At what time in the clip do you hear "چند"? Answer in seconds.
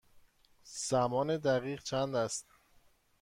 1.83-2.15